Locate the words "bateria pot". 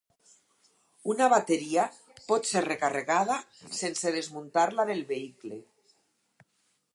1.33-2.49